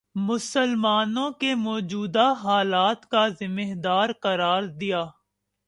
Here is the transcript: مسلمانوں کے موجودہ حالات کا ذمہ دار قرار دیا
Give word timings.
مسلمانوں 0.19 1.29
کے 1.31 1.53
موجودہ 1.57 2.25
حالات 2.43 3.05
کا 3.05 3.27
ذمہ 3.39 3.73
دار 3.83 4.09
قرار 4.21 4.63
دیا 4.81 5.03